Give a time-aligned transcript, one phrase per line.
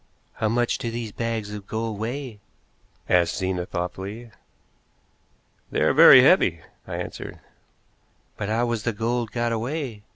[0.33, 2.39] "How much do these bags of gold weigh?"
[3.07, 4.31] asked Zena thoughtfully.
[5.69, 7.39] "They are very heavy," I answered.
[8.35, 10.01] "But how was the gold got away?"